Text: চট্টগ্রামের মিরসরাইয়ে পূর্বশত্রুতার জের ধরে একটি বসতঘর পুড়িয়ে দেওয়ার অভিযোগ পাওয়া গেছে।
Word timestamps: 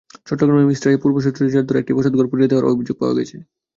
চট্টগ্রামের 0.27 0.67
মিরসরাইয়ে 0.67 1.01
পূর্বশত্রুতার 1.03 1.53
জের 1.53 1.65
ধরে 1.67 1.81
একটি 1.81 1.93
বসতঘর 1.97 2.29
পুড়িয়ে 2.29 2.49
দেওয়ার 2.49 2.69
অভিযোগ 2.71 2.95
পাওয়া 2.99 3.17
গেছে। 3.17 3.35